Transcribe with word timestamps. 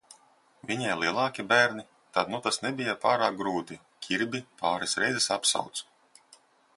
Viņai 0.69 0.93
lielāki 1.01 1.43
bērni, 1.51 1.83
tad 2.17 2.33
nu 2.35 2.39
tas 2.47 2.57
nebija 2.63 2.97
pārāk 3.05 3.37
grūti, 3.43 3.79
Ķirbi 4.07 4.41
pāris 4.63 4.97
reizes 5.05 5.29
apsaucu. 5.37 5.89